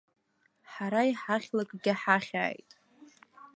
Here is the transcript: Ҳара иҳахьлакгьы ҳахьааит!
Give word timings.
Ҳара 0.71 1.01
иҳахьлакгьы 1.09 1.93
ҳахьааит! 2.01 2.71